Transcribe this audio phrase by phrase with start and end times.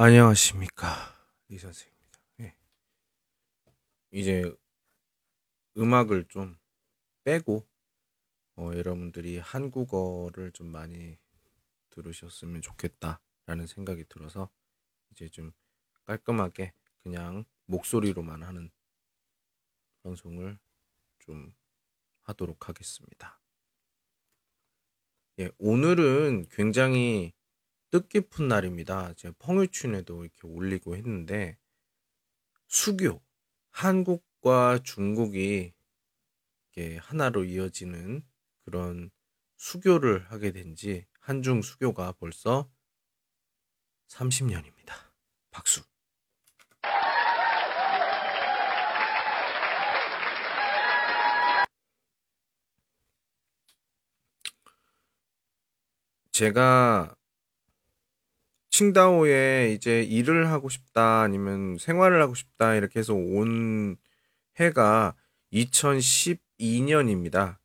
[0.00, 0.94] 안녕하십니까
[1.48, 2.20] 이 선생입니다.
[2.42, 2.54] 예.
[4.12, 4.48] 이제
[5.76, 6.56] 음악을 좀
[7.24, 7.66] 빼고
[8.54, 11.18] 어, 여러분들이 한국어를 좀 많이
[11.90, 14.48] 들으셨으면 좋겠다라는 생각이 들어서
[15.10, 15.50] 이제 좀
[16.04, 18.70] 깔끔하게 그냥 목소리로만 하는
[20.04, 20.60] 방송을
[21.18, 21.52] 좀
[22.20, 23.40] 하도록 하겠습니다.
[25.40, 27.32] 예, 오늘은 굉장히
[27.90, 29.14] 뜻깊은 날입니다.
[29.14, 31.56] 제가 펑유춘에도 이렇게 올리고 했는데
[32.68, 33.22] 수교
[33.70, 35.72] 한국과 중국이
[37.00, 38.24] 하나로 이어지는
[38.64, 39.10] 그런
[39.56, 42.70] 수교를 하게 된 지 한중 수교가 벌써
[44.08, 44.94] 30년입니다.
[45.50, 45.82] 박수.
[56.32, 57.17] 제가
[58.78, 63.96] 칭다오에 이제 일을 하고 싶다 아니면 생활을 하고 싶다 이렇게 해서 온
[64.54, 65.16] 해가
[65.52, 67.58] 2012년입니다.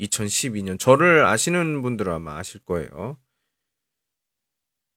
[0.00, 0.76] 2012년.
[0.76, 3.16] 저를 아시는 분들은 아마 아실 거예요.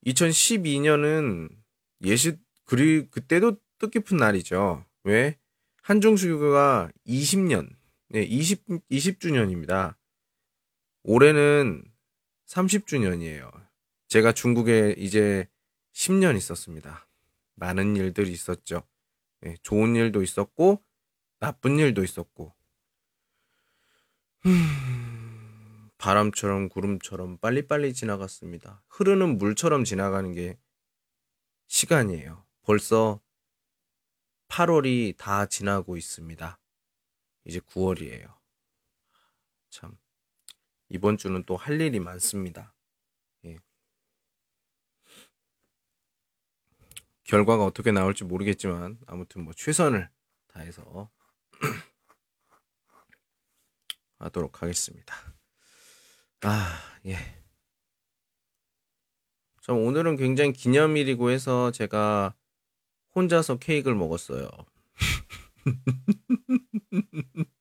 [0.07, 1.55] 2012년은
[2.03, 4.83] 예시 그리 그때도 뜻깊은 날이죠.
[5.03, 5.37] 왜?
[5.83, 7.69] 한중수교가 20년,
[8.09, 9.97] 네, 20 20주년입니다.
[11.03, 11.83] 올해는
[12.47, 13.63] 30주년이에요.
[14.13, 15.49] 제가 중국에 이제
[15.93, 17.07] 10년 있었습니다.
[17.55, 18.87] 많은 일들이 있었죠.
[19.41, 20.83] 네, 좋은 일도 있었고,
[21.39, 22.53] 나쁜 일도 있었고.
[24.45, 28.83] 음, 바람처럼 구름처럼 빨리빨리 지나갔습니다.
[28.87, 30.59] 흐르는 물처럼 지나가는 게
[31.65, 32.45] 시간이에요.
[32.61, 33.19] 벌써
[34.47, 36.59] 8월이 다 지나고 있습니다.
[37.45, 38.31] 이제 9월이에요.
[39.71, 39.97] 참,
[40.89, 42.72] 이번 주는 또 할 일이 많습니다.
[47.33, 50.07] 결과가 어떻게 나올지 모르겠지만 아무튼 뭐 최선을
[50.49, 51.09] 다해서
[54.19, 55.15] 하도록 하겠습니다.
[56.41, 57.17] 아, 예.
[59.63, 62.35] 참 오늘은 굉장히 기념일이고 해서 제가
[63.15, 64.47] 혼자서 케이크를 먹었어요.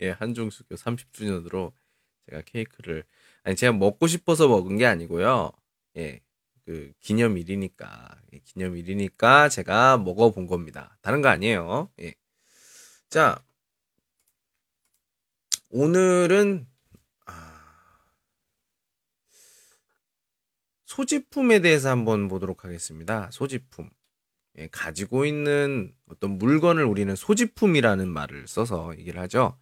[0.00, 1.72] 예, 한중수교 30주년으로
[2.28, 3.04] 제가 케이크를
[3.42, 5.50] 아니 제가 먹고 싶어서 먹은 게 아니고요.
[5.96, 6.20] 예.
[6.70, 10.96] 그 기념일이니까 예, 기념일이니까 제가 먹어본 겁니다.
[11.02, 11.90] 다른 거 아니에요.
[12.00, 12.14] 예.
[13.08, 13.42] 자
[15.70, 16.68] 오늘은
[17.26, 17.64] 아,
[20.86, 23.28] 소지품에 대해서 한번 보도록 하겠습니다.
[23.32, 23.90] 소지품
[24.58, 29.58] 예, 가지고 있는 어떤 물건을 우리는 소지품이라는 말을 써서 얘기를 하죠.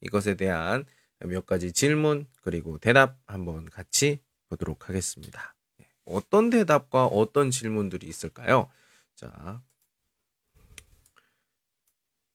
[0.00, 0.84] 이것에 대한
[1.18, 5.56] 몇 가지 질문 그리고 대답 한번 같이 보도록 하겠습니다.
[6.04, 8.70] 어떤 대답과 어떤 질문들이 있을까요?
[9.14, 9.62] 자,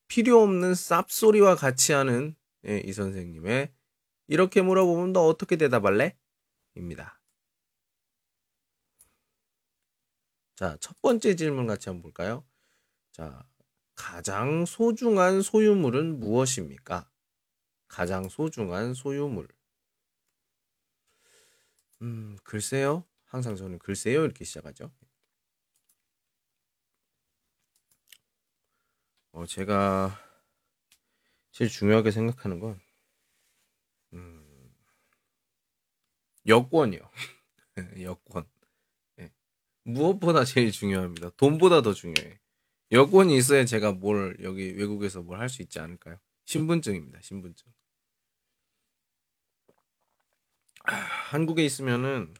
[0.07, 2.35] 필요 없는 쌉소리와 같이 하는
[2.67, 3.72] 예, 이 선생님의
[4.27, 6.17] 이렇게 물어보면 너 어떻게 대답할래?
[6.75, 7.19] 입니다.
[10.56, 12.44] 자, 첫 번째 질문 같이 한번 볼까요?
[13.11, 13.47] 자,
[13.95, 17.09] 가장 소중한 소유물은 무엇입니까?
[17.88, 19.47] 가장 소중한 소유물.
[22.01, 23.06] 음, 글쎄요.
[23.27, 24.91] 항상 저는 글쎄요 이렇게 시작하죠.
[29.31, 30.19] 어, 제가
[31.51, 32.79] 제일 중요하게 생각하는 건
[34.13, 34.73] 음,
[36.47, 36.99] 여권이요.
[38.01, 38.45] 여권.
[39.17, 39.31] 네.
[39.83, 41.31] 무엇보다 제일 중요합니다.
[41.38, 42.39] 돈보다 더 중요해.
[42.91, 46.19] 여권이 있어야 제가 뭘 여기 외국에서 뭘 할 수 있지 않을까요?
[46.45, 47.21] 신분증입니다.
[47.21, 47.71] 신분증.
[50.85, 52.33] 아, 한국에 있으면은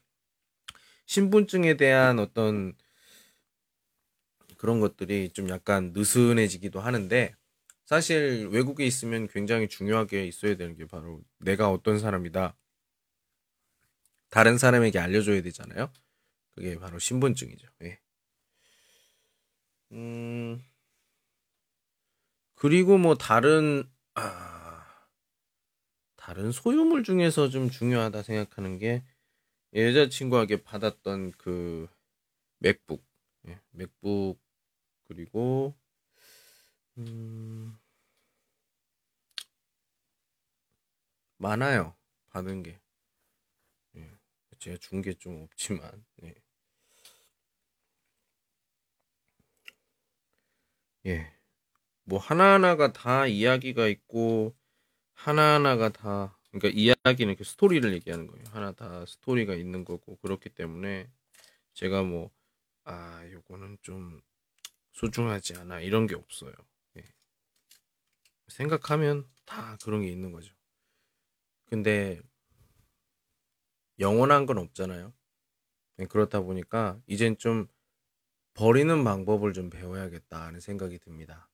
[1.08, 2.76] 신분증에 대한 어떤
[4.58, 7.34] 그런 것들이 좀 약간 느슨해지기도 하는데
[7.86, 12.56] 사실 외국에 있으면 굉장히 중요하게 있어야 되는 게 바로 내가 어떤 사람이다.
[14.30, 15.92] 다른 사람에게 알려줘야 되잖아요.
[16.54, 17.68] 그게 바로 신분증이죠.
[17.84, 18.00] 예.
[19.94, 20.62] 음,
[22.56, 24.86] 그리고 뭐 다른, 아,
[26.18, 29.04] 다른 소유물 중에서 좀 중요하다 생각하는 게
[29.74, 31.88] 여자친구에게 받았던 그
[32.60, 33.06] 맥북,
[33.48, 34.40] 예, 맥북
[35.08, 35.76] 그리고
[36.98, 37.78] 음,
[41.38, 41.96] 많아요
[42.30, 42.80] 받은 게.
[43.98, 44.10] 예,
[44.60, 46.06] 제가 준 게 좀 없지만.
[46.24, 46.34] 예.
[51.08, 51.34] 예.
[52.06, 54.56] 뭐 하나하나가 다 이야기가 있고
[55.14, 58.44] 하나하나가 다 그러니까 이야기는 그 스토리를 얘기하는 거예요.
[58.52, 61.10] 하나 다 스토리가 있는 거고 그렇기 때문에
[61.74, 62.32] 제가 뭐
[62.84, 64.22] 아, 요거는 좀
[64.94, 65.82] 소중하지 않아.
[65.82, 66.54] 이런 게 없어요.
[66.98, 67.04] 예.
[68.48, 70.54] 생각하면 다 그런 게 있는 거죠.
[71.66, 72.22] 근데
[74.00, 75.14] 영원한 건 없잖아요.
[76.00, 77.68] 예, 그렇다 보니까 이젠 좀
[78.54, 81.50] 버리는 방법을 좀 배워야겠다 하는 생각이 듭니다.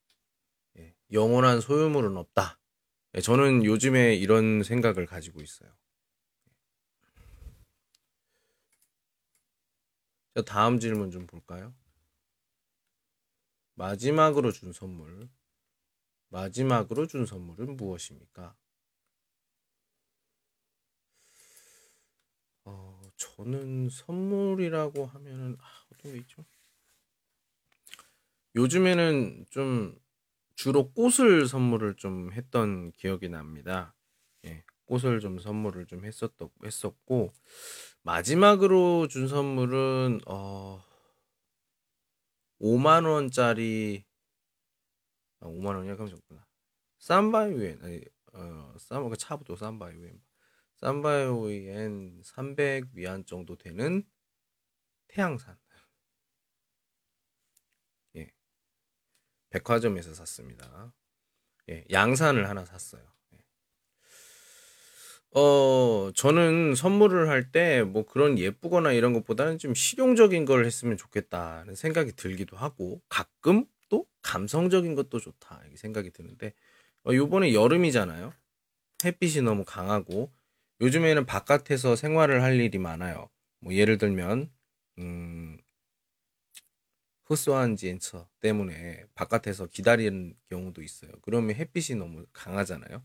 [0.78, 2.60] 예, 영원한 소유물은 없다.
[3.16, 5.72] 예, 저는 요즘에 이런 생각을 가지고 있어요.
[10.36, 11.76] 자, 다음 질문 좀 볼까요?
[13.76, 15.30] 마지막으로 준 선물.
[16.30, 18.56] 마지막으로 준 선물은 무엇입니까?
[22.66, 26.44] 어, 저는 선물이라고 하면은 아, 어떤 게 있죠?
[28.56, 30.00] 요즘에는 좀
[30.56, 33.96] 주로 꽃을 선물을 좀 했던 기억이 납니다.
[34.46, 37.34] 예, 꽃을 좀 선물을 좀 했었던 했었고
[38.04, 40.84] 마지막으로 준 선물은 어
[42.60, 44.06] 5만 원짜리
[45.40, 46.46] 아, 5만 원이야 그럼 좋구나.
[47.00, 48.02] 삼바이웬 아니
[48.34, 50.22] 어 삼바 그 차부터 삼바이웬
[50.78, 54.04] 삼바이웬 300 위안 정도 되는
[55.08, 55.58] 태양산
[59.54, 60.94] 백화점에서 샀습니다.
[61.70, 63.04] 예 양산을 하나 샀어요.
[65.36, 71.76] 어, 저는 선물을 할 때 뭐 그런 예쁘거나 이런 것보다는 좀 실용적인 걸 했으면 좋겠다는
[71.76, 76.54] 생각이 들기도 하고 가끔 또 감성적인 것도 좋다 이렇게 생각이 드는데
[77.08, 78.34] 어, 요번에 여름이잖아요.
[79.06, 80.32] 햇빛이 너무 강하고
[80.82, 83.30] 요즘에는 바깥에서 생활을 할 일이 많아요.
[83.62, 84.52] 뭐 예를 들면
[85.00, 85.58] 음,
[87.26, 91.12] 흡수한 지엔처 때문에 바깥에서 기다리는 경우도 있어요.
[91.22, 93.04] 그러면 햇빛이 너무 강하잖아요.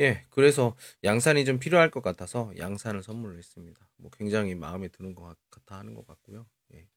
[0.00, 3.88] 예, 그래서 양산이 좀 필요할 것 같아서 양산을 선물을 했습니다.
[3.96, 6.46] 뭐 굉장히 마음에 드는 것 같아 하는 것 같고요.
[6.74, 6.88] 예.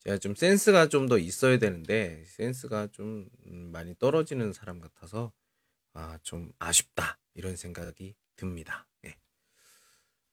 [0.00, 5.32] 제가 좀 센스가 좀 더 있어야 되는데 센스가 좀 음, 많이 떨어지는 사람 같아서
[5.94, 8.88] 아, 좀 아쉽다 이런 생각이 듭니다.
[9.06, 9.16] 예.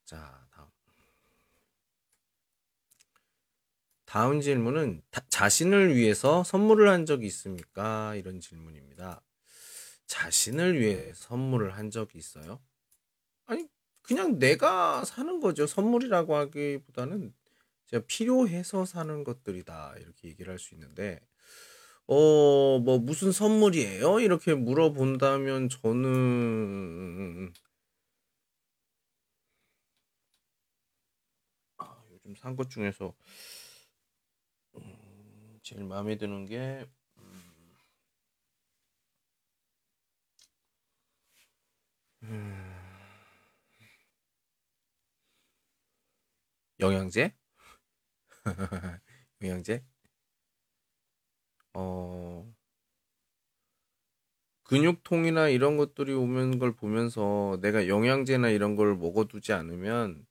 [0.06, 0.75] 자, 다음.
[4.16, 8.16] 다음 질문은 자신을 위해서 선물을 한 적이 있습니까?
[8.16, 9.22] 이런 질문입니다.
[10.08, 12.62] 자신을 위해 선물을 한 적이 있어요?
[13.46, 13.68] 아니,
[14.04, 15.68] 그냥 내가 사는 거죠.
[15.68, 17.34] 선물이라고 하기보다는
[17.88, 19.96] 제가 필요해서 사는 것들이다.
[20.00, 21.20] 이렇게 얘기를 할 수 있는데,
[22.08, 24.22] 어, 뭐, 무슨 선물이에요?
[24.22, 27.54] 이렇게 물어본다면 저는,
[31.78, 33.14] 아, 요즘 산 것 중에서, 음,
[35.66, 36.86] 제일 마음에 드는 게,
[42.24, 42.56] 음.
[46.80, 47.34] 영양제?
[49.42, 49.84] 영양제?
[51.74, 52.46] 어,
[54.64, 60.26] 근육통이나 이런 것들이 오는 걸 보면서 내가 영양제나 이런 걸 먹어두지 않으면,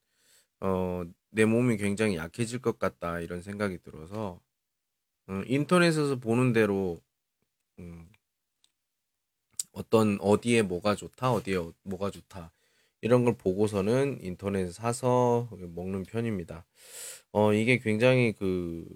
[0.61, 4.41] 어, 내 몸이 굉장히 약해질 것 같다, 이런 생각이 들어서,
[5.29, 7.01] 음, 인터넷에서 보는 대로,
[7.79, 8.09] 음,
[9.73, 12.53] 어떤 어디에 뭐가 좋다, 어디에 어, 뭐가 좋다.
[13.01, 16.65] 이런 걸 보고서는 인터넷에 사서 먹는 편입니다.
[17.33, 18.87] 어, 이게 굉장히 그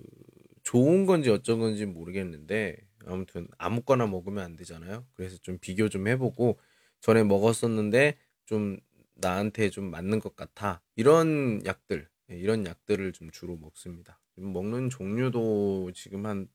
[0.62, 5.04] 좋은 건지 어쩐 건지 모르겠는데 아무튼 아무거나 먹으면 안 되잖아요.
[5.14, 6.58] 그래서 좀 비교 좀 해보고
[7.00, 8.16] 전에 먹었었는데
[8.47, 8.78] 좀
[9.14, 10.80] 나한테 좀 맞는 것 같아.
[10.97, 14.20] 이런 약들, 예, 이런 약들을 좀 주로 먹습니다.
[14.38, 16.49] 먹는 종류도 지금 한,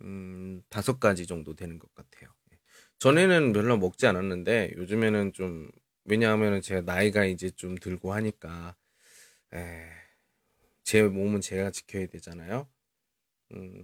[0.00, 2.30] 음, 다섯 가지 정도 되는 것 같아요.
[3.00, 5.70] 전에는 별로 먹지 않았는데 요즘에는 좀
[6.04, 8.76] 왜냐하면 제가 나이가 이제 좀 들고 하니까
[9.54, 9.88] 에,
[10.84, 12.68] 제 몸은 제가 지켜야 되잖아요.
[13.54, 13.76] 음,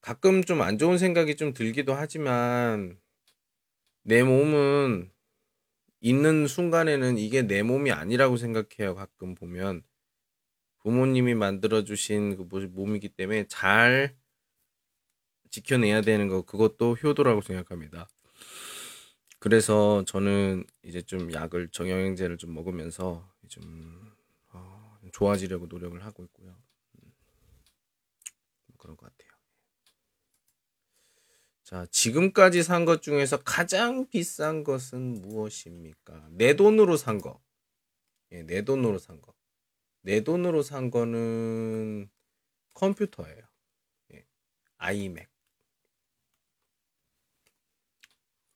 [0.00, 2.98] 가끔 좀 안 좋은 생각이 좀 들기도 하지만
[4.04, 5.10] 내 몸은
[6.00, 8.94] 있는 순간에는 이게 내 몸이 아니라고 생각해요.
[8.96, 9.84] 가끔 보면
[10.82, 14.16] 부모님이 만들어 주신 그 몸이기 때문에 잘
[15.50, 18.08] 지켜내야 되는 거 그것도 효도라고 생각합니다.
[19.38, 24.12] 그래서 저는 이제 좀 약을 정형행제를 좀 먹으면서 좀
[24.52, 26.56] 어, 좋아지려고 노력을 하고 있고요.
[27.02, 27.12] 음,
[28.78, 29.30] 그런 것 같아요.
[31.64, 36.28] 자, 지금까지 산 것 중에서 가장 비싼 것은 무엇입니까?
[36.30, 37.40] 내 돈으로 산 거.
[38.32, 39.34] 예, 내 돈으로 산 거.
[40.02, 42.10] 내 돈으로 산 거는
[42.74, 43.42] 컴퓨터예요.
[44.14, 44.26] 예,
[44.78, 45.30] 아이맥.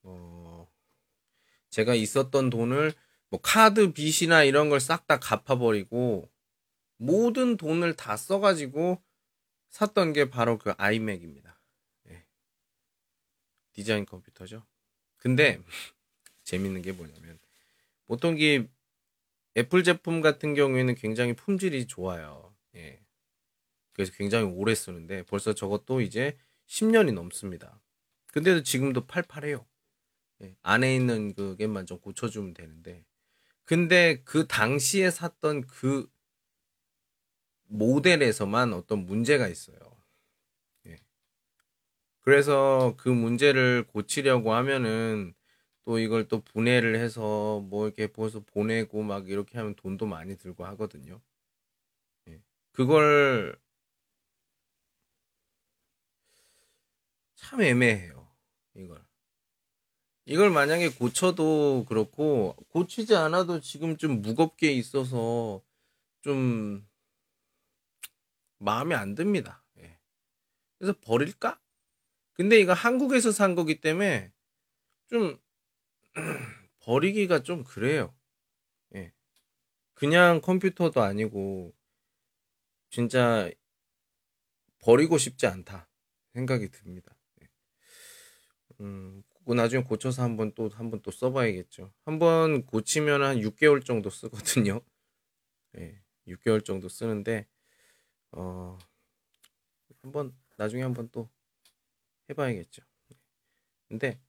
[0.03, 0.69] 어,
[1.71, 2.93] 제가 있었던 돈을
[3.29, 6.31] 뭐 카드 빚이나 이런 걸 싹 다 갚아버리고
[6.99, 9.03] 모든 돈을 다 써가지고
[9.71, 11.61] 샀던 게 바로 그 아이맥입니다.
[12.11, 12.25] 예.
[13.73, 14.65] 디자인 컴퓨터죠.
[15.19, 15.61] 근데
[16.45, 17.39] 재밌는 게 뭐냐면
[18.07, 18.67] 보통 이
[19.57, 22.55] 애플 제품 같은 경우에는 굉장히 품질이 좋아요.
[22.75, 23.01] 예.
[23.93, 26.37] 그래서 굉장히 오래 쓰는데 벌써 저것도 이제
[26.67, 27.81] 10년이 넘습니다.
[28.33, 29.65] 근데도 지금도 팔팔해요.
[30.43, 30.57] 예.
[30.63, 33.05] 안에 있는 그게만 좀 고쳐주면 되는데.
[33.65, 36.09] 근데 그 당시에 샀던 그
[37.69, 39.79] 모델에서만 어떤 문제가 있어요.
[40.87, 40.99] 예.
[42.21, 45.35] 그래서 그 문제를 고치려고 하면은
[45.87, 50.67] 또 이걸 또 분해를 해서 뭐 이렇게 벌써 보내고 막 이렇게 하면 돈도 많이 들고
[50.67, 51.23] 하거든요.
[52.29, 52.43] 예.
[52.73, 53.57] 그걸
[57.37, 58.29] 참 애매해요.
[58.75, 59.01] 이걸.
[60.25, 65.63] 이걸 만약에 고쳐도 그렇고 고치지 않아도 지금 좀 무겁게 있어서
[66.23, 66.85] 좀
[68.59, 69.65] 마음에 안 듭니다.
[69.79, 70.01] 예.
[70.81, 71.61] 그래서 버릴까?
[72.33, 74.33] 근데 이거 한국에서 산 거기 때문에
[75.09, 75.39] 좀
[76.81, 78.15] 버리기가 좀 그래요.
[78.95, 79.13] 예.
[79.95, 81.75] 그냥 컴퓨터도 아니고
[82.91, 83.51] 진짜
[84.79, 85.89] 버리고 싶지 않다
[86.33, 87.15] 생각이 듭니다.
[87.43, 87.49] 예.
[88.81, 91.93] 음, 나중에 고쳐서 한번 또 한 번 또 써봐야겠죠.
[92.05, 94.81] 한번 고치면 한 6개월 정도 쓰거든요.
[95.79, 97.47] 예, 6개월 정도 쓰는데
[98.33, 98.79] 어
[100.03, 101.29] 한번 나중에 한번 또
[102.31, 102.83] 해봐야겠죠.
[103.89, 104.21] 근데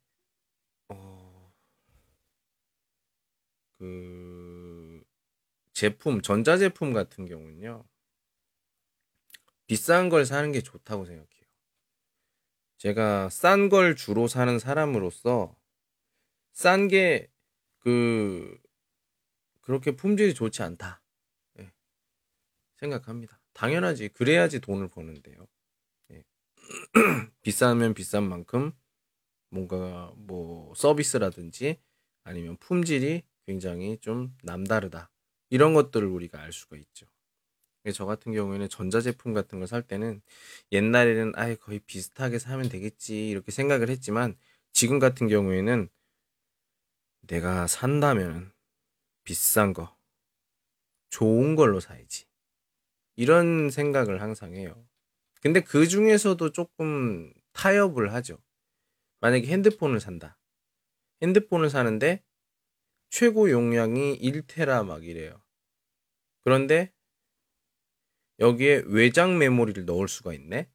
[3.77, 5.03] 그
[5.73, 7.85] 제품 전자제품 같은 경우는요
[9.67, 11.27] 비싼 걸 사는 게 좋다고 생각해요.
[12.77, 15.55] 제가 싼 걸 주로 사는 사람으로서
[16.53, 17.29] 싼 게
[17.87, 18.59] 그
[19.61, 21.01] 그렇게 품질이 좋지 않다
[21.53, 21.71] 네.
[22.75, 23.39] 생각합니다.
[23.53, 25.47] 당연하지 그래야지 돈을 버는데요.
[26.09, 26.25] 네.
[27.43, 28.73] 비싸면 비싼 만큼
[29.49, 31.79] 뭔가 뭐 서비스라든지
[32.23, 35.09] 아니면 품질이 굉장히 좀 남다르다.
[35.49, 37.07] 이런 것들을 우리가 알 수가 있죠.
[37.93, 40.21] 저 같은 경우에는 전자제품 같은 걸 살 때는
[40.73, 44.37] 옛날에는 아예 거의 비슷하게 사면 되겠지 이렇게 생각을 했지만
[44.73, 45.89] 지금 같은 경우에는
[47.21, 48.51] 내가 산다면
[49.23, 49.97] 비싼 거,
[51.09, 52.25] 좋은 걸로 사야지.
[53.15, 54.87] 이런 생각을 항상 해요.
[55.41, 58.37] 근데 그 중에서도 조금 타협을 하죠.
[59.21, 60.37] 만약에 핸드폰을 산다.
[61.21, 62.23] 핸드폰을 사는데
[63.09, 65.41] 최고 용량이 1테라 막 이래요.
[66.43, 66.93] 그런데
[68.39, 70.69] 여기에 외장 메모리를 넣을 수가 있네?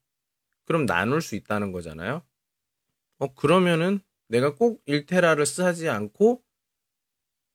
[0.64, 2.26] 그럼 나눌 수 있다는 거잖아요?
[3.18, 6.42] 어, 그러면은 내가 꼭 1테라를 쓰지 않고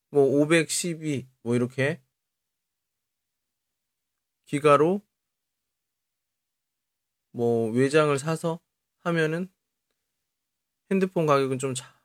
[0.10, 2.02] 뭐 512, 뭐 이렇게
[4.46, 5.02] 기가로
[7.32, 8.60] 뭐 외장을 사서
[9.00, 9.52] 하면은
[10.90, 12.02] 핸드폰 가격은 좀 차,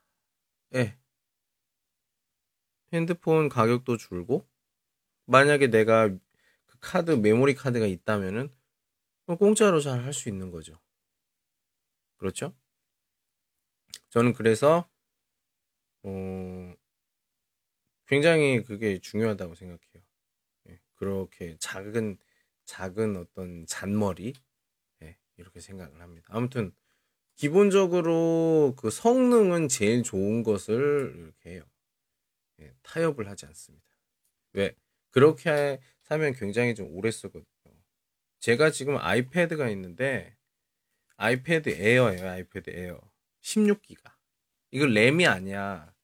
[0.75, 0.99] 예,
[2.92, 4.46] 핸드폰 가격도 줄고
[5.26, 6.08] 만약에 내가
[6.66, 8.50] 그 카드 메모리 카드가 있다면은
[9.38, 10.78] 공짜로 잘 할 수 있는 거죠.
[12.16, 12.54] 그렇죠?
[14.11, 14.88] 저는 그래서
[16.02, 16.75] 어,
[18.06, 20.02] 굉장히 그게 중요하다고 생각해요.
[20.70, 22.18] 예, 그렇게 작은
[22.64, 24.34] 작은 어떤 잔머리
[25.02, 26.28] 예, 이렇게 생각을 합니다.
[26.30, 26.72] 아무튼
[27.37, 31.64] 기본적으로 그 성능은 제일 좋은 것을 이렇게 해요.
[32.62, 33.85] 예, 타협을 하지 않습니다.
[34.52, 34.75] 왜?
[35.11, 37.45] 그렇게 사면 굉장히 좀 오래 쓰거든요.
[38.40, 40.37] 제가 지금 아이패드가 있는데
[41.16, 42.28] 아이패드 에어예요.
[42.28, 43.00] 아이패드 에어.
[43.42, 44.12] 16기가.
[44.71, 45.95] 이거 램이 아니야.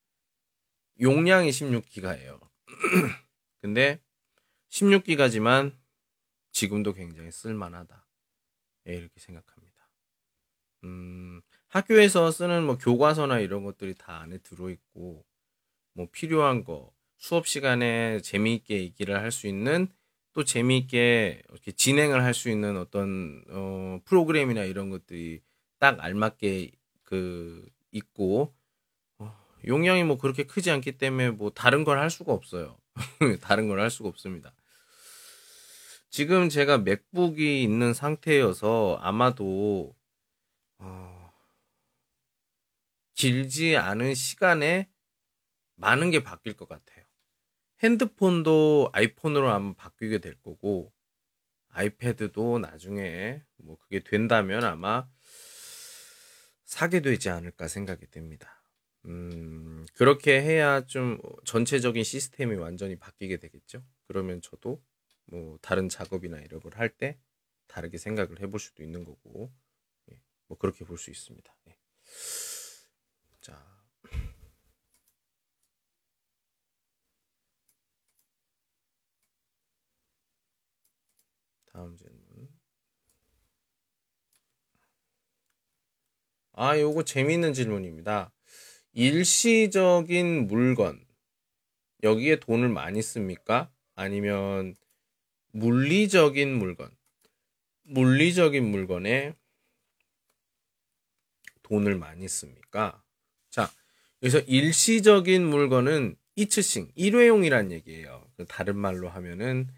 [1.01, 2.41] 용량이 16기가예요.
[3.61, 4.01] 근데
[4.71, 5.77] 16기가지만
[6.53, 8.07] 지금도 굉장히 쓸만하다.
[8.89, 9.91] 예, 이렇게 생각합니다.
[10.85, 15.25] 음, 학교에서 쓰는 뭐 교과서나 이런 것들이 다 안에 들어있고
[15.99, 19.89] 뭐 필요한 거 수업 시간에 재미있게 얘기를 할 수 있는
[20.33, 25.41] 또 재미있게 이렇게 진행을 할 수 있는 어떤 어, 프로그램이나 이런 것들이
[25.81, 26.71] 딱 알맞게
[27.03, 28.55] 그 있고
[29.19, 29.35] 어,
[29.67, 32.79] 용량이 뭐 그렇게 크지 않기 때문에 뭐 다른 걸 할 수가 없어요.
[33.43, 34.55] 다른 걸 할 수가 없습니다.
[36.11, 39.95] 지금 제가 맥북이 있는 상태여서 아마도
[40.79, 41.33] 어,
[43.15, 44.89] 길지 않은 시간에
[45.79, 47.07] 많은 게 바뀔 것 같아요.
[47.83, 50.93] 핸드폰도 아이폰으로 아마 바뀌게 될 거고,
[51.71, 55.09] 아이패드도 나중에 뭐 그게 된다면 아마
[56.65, 58.63] 사게 되지 않을까 생각이 됩니다.
[59.07, 63.83] 음, 그렇게 해야 좀 전체적인 시스템이 완전히 바뀌게 되겠죠.
[64.07, 64.83] 그러면 저도
[65.27, 67.19] 뭐 다른 작업이나 이런 걸 할 때
[67.69, 69.53] 다르게 생각을 해볼 수도 있는 거고
[70.13, 71.55] 예, 뭐 그렇게 볼 수 있습니다.
[71.69, 71.79] 예.
[81.79, 82.49] 다음 질문.
[86.55, 88.33] 아, 요거 재미있는 질문입니다.
[88.95, 91.07] 일시적인 물건.
[92.03, 93.71] 여기에 돈을 많이 씁니까?
[93.95, 94.75] 아니면
[95.53, 96.91] 물리적인 물건.
[97.85, 99.37] 물리적인 물건에
[101.63, 103.05] 돈을 많이 씁니까?
[103.51, 103.71] 자,
[104.25, 108.29] 여기서 일시적인 물건은 이츠싱, 일회용이란 얘기예요.
[108.37, 109.69] 그 다른 말로 하면은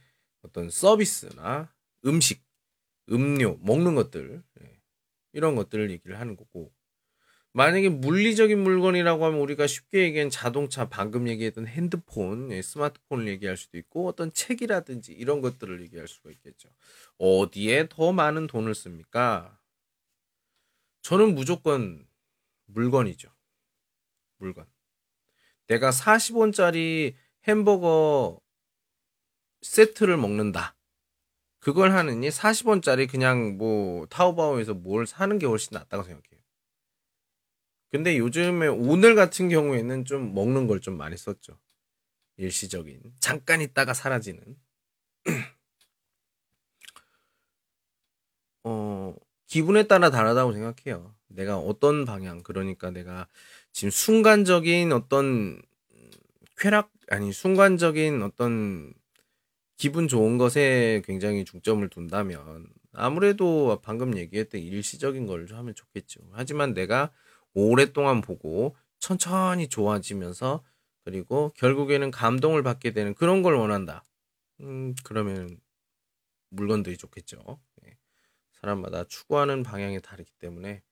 [0.41, 1.71] 어떤 서비스나
[2.07, 2.43] 음식,
[3.11, 4.81] 음료, 먹는 것들, 예,
[5.33, 6.73] 이런 것들을 얘기를 하는 거고,
[7.53, 13.77] 만약에 물리적인 물건이라고 하면 우리가 쉽게 얘기한 자동차, 방금 얘기했던 핸드폰, 예, 스마트폰을 얘기할 수도
[13.79, 16.69] 있고 어떤 책이라든지 이런 것들을 얘기할 수가 있겠죠.
[17.19, 19.59] 어디에 더 많은 돈을 씁니까?
[21.03, 22.07] 저는 무조건
[22.67, 23.31] 물건이죠.
[24.39, 24.67] 물건.
[25.67, 27.15] 내가 40원짜리
[27.45, 28.41] 햄버거
[29.63, 30.77] 세트를 먹는다.
[31.61, 36.41] 그걸 하느니 40원짜리 그냥 뭐 타오바오에서 뭘 사는 게 훨씬 낫다고 생각해요.
[37.91, 41.59] 근데 요즘에 오늘 같은 경우에는 좀 먹는 걸 좀 많이 썼죠.
[42.39, 43.01] 일시적인.
[43.21, 44.43] 잠깐 있다가 사라지는.
[48.65, 49.15] 어,
[49.47, 51.15] 기분에 따라 다르다고 생각해요.
[51.29, 53.27] 내가 어떤 방향, 그러니까 내가
[53.73, 55.61] 지금 순간적인 어떤
[56.57, 58.93] 쾌락, 아니, 순간적인 어떤
[59.81, 66.21] 기분 좋은 것에 굉장히 중점을 둔다면 아무래도 방금 얘기했던 일시적인 걸좀 하면 좋겠죠.
[66.33, 67.11] 하지만 내가
[67.55, 70.63] 오랫동안 보고 천천히 좋아지면서
[71.03, 74.05] 그리고 결국에는 감동을 받게 되는 그런 걸 원한다.
[74.61, 75.59] 음, 그러면
[76.51, 77.59] 물건들이 좋겠죠.
[77.83, 77.97] 네.
[78.61, 80.83] 사람마다 추구하는 방향이 다르기 때문에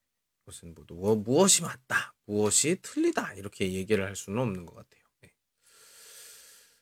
[0.46, 5.02] 그것은 모두 뭐, 무엇이 맞다, 무엇이 틀리다 이렇게 얘기를 할 수는 없는 것 같아요.
[5.20, 5.34] 네.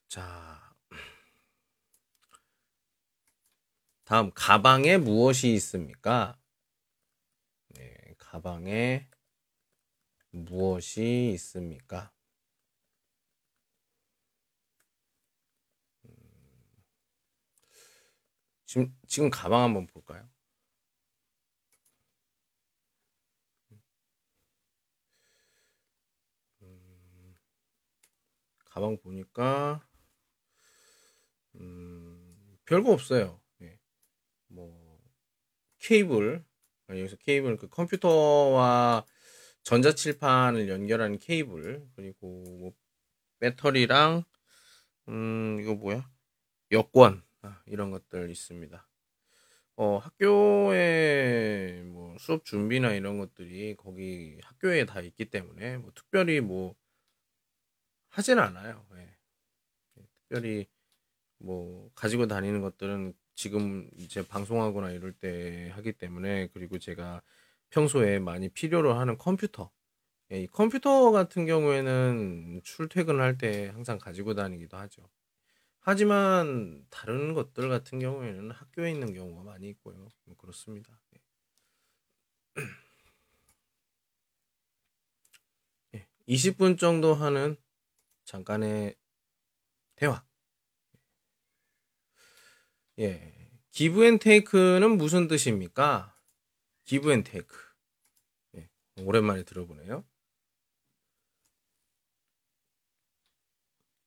[0.07, 0.66] 자,
[4.07, 6.39] 다음 가방에 무엇이 있습니까?
[7.71, 9.11] 네, 가방에
[10.31, 12.13] 무엇이 있습니까?
[16.05, 16.11] 음,
[18.65, 20.29] 지금, 지금 가방 한번 볼까요?
[26.63, 27.37] 음,
[28.67, 29.85] 가방 보니까
[31.57, 33.41] 음, 별거 없어요.
[35.87, 36.45] 케이블
[36.89, 39.07] 여기서 케이블 그 컴퓨터와
[39.63, 42.73] 전자칠판을 연결하는 케이블 그리고 뭐
[43.39, 44.25] 배터리랑
[45.09, 46.11] 음 이거 뭐야
[46.73, 48.89] 여권 아, 이런 것들 있습니다.
[49.77, 56.75] 어 학교에 뭐 수업 준비나 이런 것들이 거기 학교에 다 있기 때문에 뭐 특별히 뭐
[58.09, 58.85] 하진 않아요.
[58.93, 59.17] 네.
[59.95, 60.67] 특별히
[61.39, 67.23] 뭐 가지고 다니는 것들은 지금 이제 방송하거나 이럴 때 하기 때문에 그리고 제가
[67.71, 69.71] 평소에 많이 필요로 하는 컴퓨터.
[70.33, 75.09] 예, 이 컴퓨터 같은 경우에는 출퇴근을 할때 항상 가지고 다니기도 하죠.
[75.81, 80.09] 하지만 다른 것들 같은 경우에는 학교에 있는 경우가 많이 있고요.
[80.25, 80.99] 뭐 그렇습니다.
[85.95, 87.57] 예, 20분 정도 하는
[88.25, 88.97] 잠깐의
[89.97, 90.26] 대화.
[92.99, 93.33] 예.
[93.73, 96.17] give and take는 무슨 뜻입니까?
[96.85, 97.57] give and take.
[98.57, 98.69] 예,
[99.03, 100.05] 오랜만에 들어보네요.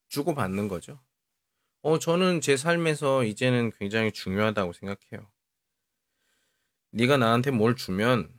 [0.09, 0.99] 주고받는 거죠.
[1.81, 5.31] 어, 저는 제 삶에서 이제는 굉장히 중요하다고 생각해요.
[6.91, 8.33] 네가 나한테 뭘 주면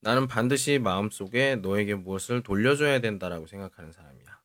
[0.00, 4.42] 나는 반드시 마음속에 너에게 무엇을 돌려줘야 된다라고 생각하는 사람이야.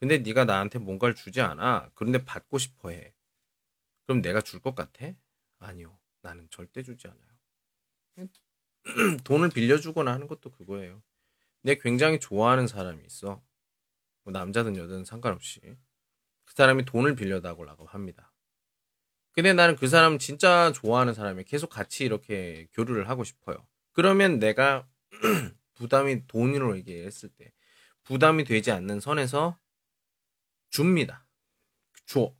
[0.00, 1.90] 근데 네가 나한테 뭔가를 주지 않아.
[1.94, 3.14] 그런데 받고 싶어 해.
[4.08, 5.12] 그럼 내가 줄 것 같아?
[5.60, 5.98] 아니요.
[6.22, 7.28] 나는 절대 주지 않아요.
[9.24, 11.02] 돈을 빌려주거나 하는 것도 그거예요.
[11.62, 13.42] 내 굉장히 좋아하는 사람이 있어.
[14.24, 15.60] 뭐 남자든 여자든 상관없이.
[15.60, 18.32] 그 사람이 돈을 빌려달라고 합니다.
[19.32, 23.66] 근데 나는 그 사람 진짜 좋아하는 사람이 계속 같이 이렇게 교류를 하고 싶어요.
[23.92, 24.88] 그러면 내가
[25.74, 27.52] 부담이 돈으로 얘기했을 때
[28.04, 29.58] 부담이 되지 않는 선에서
[30.70, 31.26] 줍니다.
[32.06, 32.34] 줘.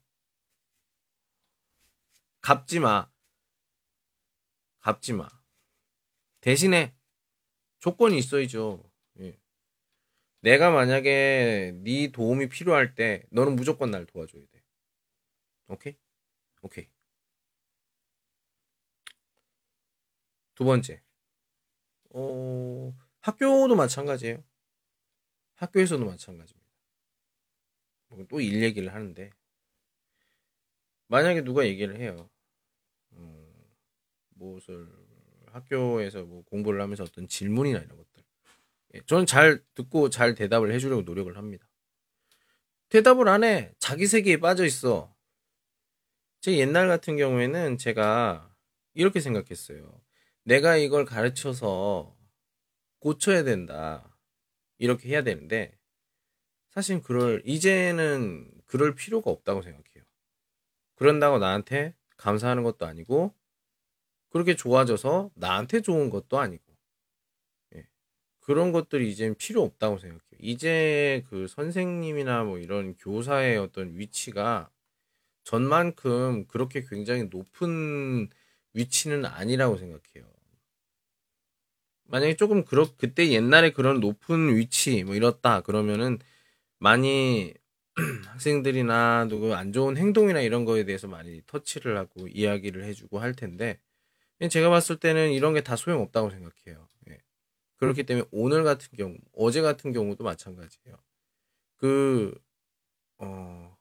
[2.41, 3.11] 갚지 마.
[4.81, 5.29] 갚지 마.
[6.41, 6.95] 대신에
[7.79, 8.83] 조건이 있어야죠.
[9.21, 9.39] 예.
[10.41, 14.63] 내가 만약에 네 도움이 필요할 때 너는 무조건 날 도와줘야 돼.
[15.69, 15.97] 오케이?
[16.63, 16.89] 오케이.
[20.55, 21.03] 두 번째.
[22.11, 24.43] 어, 학교도 마찬가지예요.
[25.55, 26.69] 학교에서도 마찬가지입니다.
[28.09, 29.31] 뭐 또일 얘기를 하는데
[31.09, 32.31] 만약에 누가 얘기를 해요.
[33.11, 33.53] 어,
[34.31, 34.89] 무엇을
[35.47, 38.23] 학교에서 뭐 공부를 하면서 어떤 질문이나 이런 것들.
[38.95, 41.69] 예, 저는 잘 듣고 잘 대답을 해주려고 노력을 합니다.
[42.89, 43.75] 대답을 안 해.
[43.79, 45.15] 자기 세계에 빠져 있어.
[46.41, 48.55] 제 옛날 같은 경우에는 제가
[48.95, 50.01] 이렇게 생각했어요.
[50.45, 52.17] 내가 이걸 가르쳐서
[53.01, 54.17] 고쳐야 된다.
[54.79, 55.77] 이렇게 해야 되는데,
[56.71, 59.98] 사실 그럴, 이제는 그럴 필요가 없다고 생각해요.
[60.99, 63.33] 그런다고 나한테 감사하는 것도 아니고,
[64.31, 66.65] 그렇게 좋아져서 나한테 좋은 것도 아니고,
[67.77, 67.87] 예.
[68.41, 70.39] 그런 것들이 이젠 필요 없다고 생각해요.
[70.41, 74.69] 이제 그 선생님이나 뭐 이런 교사의 어떤 위치가
[75.45, 78.29] 전만큼 그렇게 굉장히 높은
[78.75, 80.29] 위치는 아니라고 생각해요.
[82.09, 86.19] 만약에 조금 그렇 그때 옛날에 그런 높은 위치 뭐 이렇다 그러면은
[86.79, 87.55] 많이
[88.27, 93.81] 학생들이나 누구 안 좋은 행동이나 이런 거에 대해서 많이 터치를 하고 이야기를 해주고 할 텐데
[94.51, 96.89] 제가 봤을 때는 이런 게 다 소용없다고 생각해요.
[97.11, 97.19] 예.
[97.79, 100.97] 그렇기 때문에 오늘 같은 경우, 어제 같은 경우도 마찬가지예요.
[101.79, 102.35] 그,
[103.19, 103.77] 어,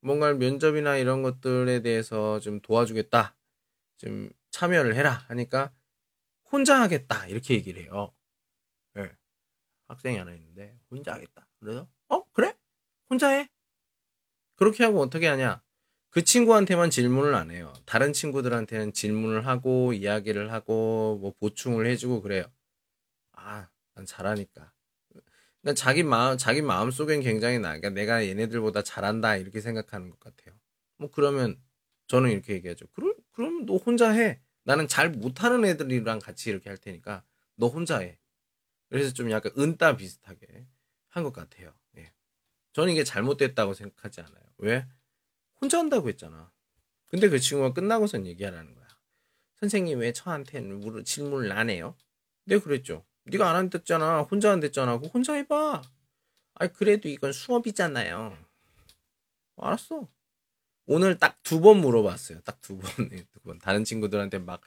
[0.00, 3.36] 뭔가 면접이나 이런 것들에 대해서 좀 도와주겠다.
[3.98, 5.24] 좀 참여를 해라.
[5.28, 5.72] 하니까
[6.52, 7.26] 혼자 하겠다.
[7.28, 8.14] 이렇게 얘기를 해요.
[8.98, 9.10] 예.
[9.88, 11.48] 학생이 하나 있는데, 혼자 하겠다.
[11.60, 12.24] 그래서, 어?
[13.10, 13.48] 혼자 해?
[14.56, 15.62] 그렇게 하고 어떻게 하냐?
[16.10, 17.72] 그 친구한테만 질문을 안 해요.
[17.84, 22.44] 다른 친구들한테는 질문을 하고 이야기를 하고 뭐 보충을 해주고 그래요.
[23.32, 24.72] 아, 난 잘하니까.
[25.62, 27.68] 그러니까 자기 마음 자기 마음 속엔 굉장히 나.
[27.70, 30.54] 그러니까 내가 얘네들보다 잘한다 이렇게 생각하는 것 같아요.
[30.98, 31.60] 뭐 그러면
[32.08, 32.86] 저는 이렇게 얘기하죠.
[32.94, 34.40] 그럼 그럼 너 혼자 해.
[34.64, 37.24] 나는 잘 못하는 애들이랑 같이 이렇게 할 테니까
[37.56, 38.18] 너 혼자 해.
[38.88, 40.66] 그래서 좀 약간 은따 비슷하게
[41.08, 41.72] 한 것 같아요.
[42.68, 42.72] 예.
[42.72, 44.42] 저는 이게 잘못됐다고 생각하지 않아요.
[44.58, 44.86] 왜?
[45.60, 46.52] 혼자 한다고 했잖아.
[47.08, 48.86] 근데 그 친구가 끝나고선 얘기하라는 거야.
[49.60, 51.96] 선생님 왜 저한테는 물 질문을 안 해요?
[52.44, 53.04] 내가 그랬죠.
[53.24, 54.22] 네가 안 한댔잖아.
[54.22, 54.98] 혼자 한댔잖아.
[54.98, 55.82] 그 혼자 해봐.
[56.54, 58.36] 아니 그래도 이건 수업이잖아요.
[59.56, 60.08] 알았어.
[60.86, 62.40] 오늘 딱 두 번 물어봤어요.
[62.42, 63.58] 딱 두 번, 네, 두 번.
[63.58, 64.60] 다른 친구들한테 막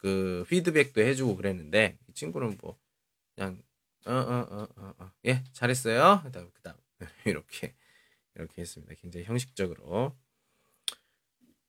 [0.00, 2.78] 그 피드백도 해주고 그랬는데 이 친구는 뭐
[3.34, 3.60] 그냥
[4.06, 6.20] 어어어어어예 잘했어요.
[6.24, 6.76] 그다음 그다음
[7.26, 7.74] 이렇게
[8.34, 8.94] 이렇게 했습니다.
[9.00, 10.16] 굉장히 형식적으로.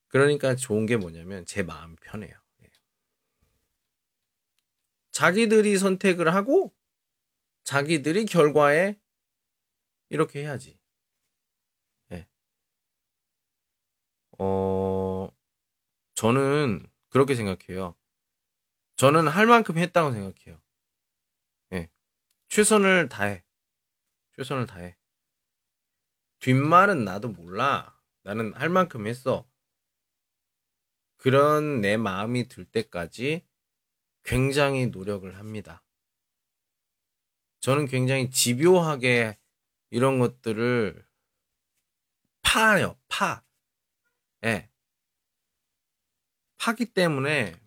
[0.07, 2.33] 그러니까 좋은 게 뭐냐면 제 마음 편해요.
[2.63, 2.69] 예.
[5.11, 6.75] 자기들이 선택을 하고
[7.63, 8.99] 자기들이 결과에
[10.09, 10.79] 이렇게 해야지.
[12.11, 12.27] 예.
[14.39, 15.29] 어,
[16.15, 17.95] 저는 그렇게 생각해요.
[18.95, 20.61] 저는 할 만큼 했다고 생각해요.
[21.73, 21.89] 예.
[22.49, 23.43] 최선을 다해.
[24.35, 24.98] 최선을 다해.
[26.39, 27.97] 뒷말은 나도 몰라.
[28.23, 29.47] 나는 할 만큼 했어.
[31.17, 33.45] 그런 내 마음이 들 때까지
[34.23, 35.83] 굉장히 노력을 합니다.
[37.59, 39.37] 저는 굉장히 집요하게
[39.89, 41.05] 이런 것들을
[42.41, 43.43] 파요, 파.
[44.45, 44.69] 예.
[46.57, 47.59] 파기 때문에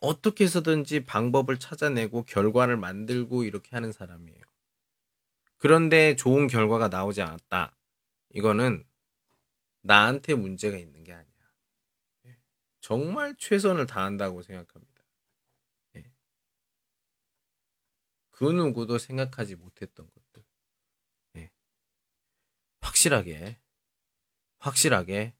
[0.00, 4.39] 어떻게 해서든지 방법을 찾아내고 결과를 만들고 이렇게 하는 사람이에요.
[5.60, 7.76] 그런데 좋은 결과가 나오지 않았다.
[8.30, 8.84] 이거는
[9.82, 11.30] 나한테 문제가 있는 게 아니야.
[12.80, 15.04] 정말 최선을 다한다고 생각합니다.
[15.96, 16.10] 예.
[18.30, 20.44] 그 누구도 생각하지 못했던 것들.
[21.36, 21.50] 예.
[22.80, 23.58] 확실하게,
[24.60, 25.34] 확실하게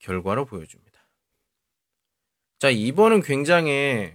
[0.00, 1.08] 결과로 보여줍니다.
[2.58, 4.14] 자, 이번은 굉장히,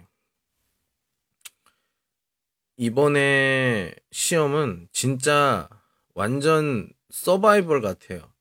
[2.77, 5.67] 이번에 시험은 진짜
[6.13, 8.31] 완전 서바이벌 같아요.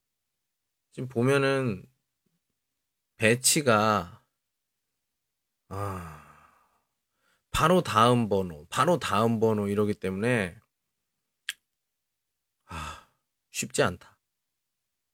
[0.92, 1.86] 지금 보면은
[3.16, 4.22] 배치가
[5.68, 6.22] 아
[7.50, 10.58] 바로 다음 번호, 바로 다음 번호 이러기 때문에
[12.66, 13.08] 아
[13.50, 14.18] 쉽지 않다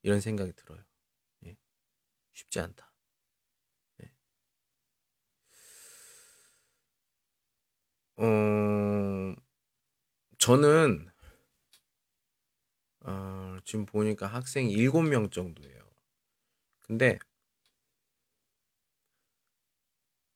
[0.03, 0.83] 이런 생각이 들어요.
[1.47, 1.57] 예.
[2.33, 2.92] 쉽지 않다.
[8.17, 9.35] 어
[10.39, 11.09] 저는
[13.05, 15.83] 어, 지금 보니까 학생이 7명 정도예요.
[16.81, 17.19] 근데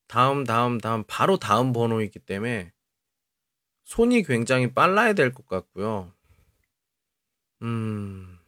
[0.08, 2.72] 다음, 다음, 다음, 바로 다음 번호이기 때문에
[3.84, 6.12] 손이 굉장히 빨라야 될 것 같고요.
[7.62, 8.38] 음,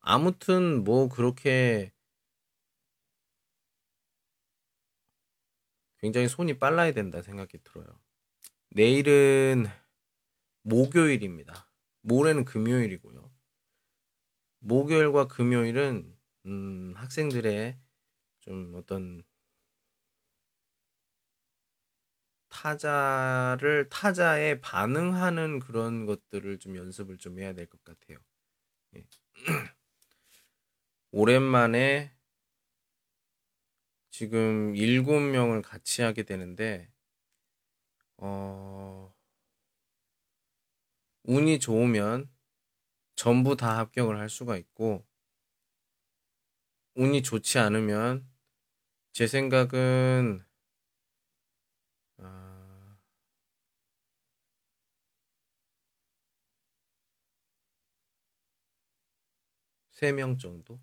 [0.00, 1.92] 아무튼 뭐 그렇게
[5.98, 7.86] 굉장히 손이 빨라야 된다 생각이 들어요.
[8.70, 9.66] 내일은
[10.62, 11.70] 목요일입니다.
[12.02, 13.32] 모레는 금요일이고요.
[14.60, 17.78] 목요일과 금요일은 음, 학생들의
[18.40, 19.22] 좀 어떤
[22.48, 28.18] 타자를 타자에 반응하는 그런 것들을 좀 연습을 좀 해야 될 것 같아요.
[28.96, 29.06] 예.
[31.12, 32.12] 오랜만에
[34.10, 36.88] 지금 일곱 명을 같이 하게 되는데
[38.20, 39.10] 어
[41.22, 42.28] 운이 좋으면
[43.16, 45.06] 전부 다 합격을 할 수가 있고
[46.96, 48.28] 운이 좋지 않으면
[49.12, 50.44] 제 생각은
[52.18, 52.98] 아,
[59.90, 60.80] 세명 정도?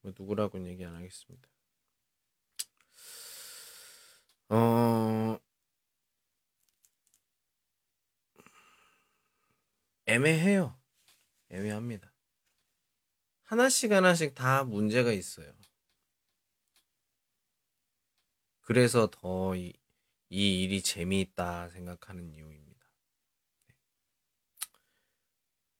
[0.00, 1.48] 뭐 누구라고는 얘기 안 하겠습니다.
[4.50, 5.38] 어,
[10.06, 10.78] 애매해요.
[11.50, 12.12] 애매합니다.
[13.42, 15.52] 하나씩 하나씩 다 문제가 있어요.
[18.60, 19.72] 그래서 더 이,
[20.28, 22.67] 이 일이 재미있다 생각하는 이유입니다.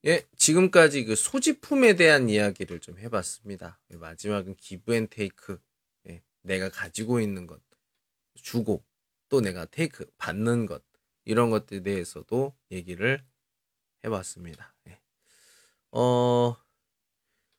[0.07, 3.81] 예, 지금까지 그 소지품에 대한 이야기를 좀 해봤습니다.
[3.89, 5.61] 마지막은 give and take.
[6.09, 7.61] 예, 내가 가지고 있는 것,
[8.35, 8.85] 주고,
[9.29, 10.85] 또 내가 take, 받는 것,
[11.25, 13.25] 이런 것들에 대해서도 얘기를
[14.05, 14.73] 해봤습니다.
[14.87, 15.01] 예.
[15.91, 16.57] 어,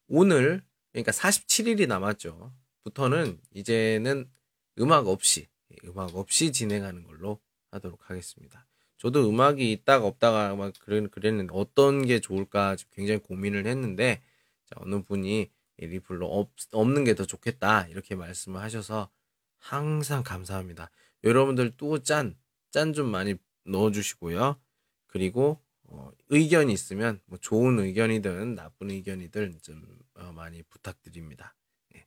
[0.08, 2.56] 오늘, 그러니까 47일이 남았죠.
[2.84, 4.32] 부터는 이제는
[4.80, 8.69] 음악 없이, 예, 음악 없이 진행하는 걸로 하도록 하겠습니다.
[9.00, 14.22] 저도 음악이 있다가 없다가 막 그랬는데 어떤 게 좋을까 굉장히 고민을 했는데
[14.66, 19.10] 자, 어느 분이 리플로 없, 없는 게 더 좋겠다 이렇게 말씀을 하셔서
[19.58, 20.92] 항상 감사합니다.
[21.24, 22.38] 여러분들 또 짠,
[22.72, 24.60] 짠 좀 많이 넣어주시고요.
[25.08, 29.82] 그리고 어, 의견이 있으면 뭐 좋은 의견이든 나쁜 의견이든 좀
[30.16, 31.56] 어, 많이 부탁드립니다.
[31.96, 32.06] 예.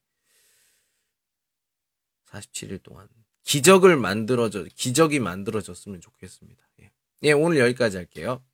[2.26, 3.08] 47일 동안
[3.44, 6.62] 기적을 만들어져 기적이 만들어졌으면 좋겠습니다.
[6.82, 6.92] 예.
[7.24, 8.44] 예, 오늘 여기까지 할게요.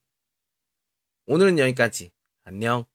[1.27, 2.11] 오늘은 여기까지.
[2.45, 2.87] 안녕.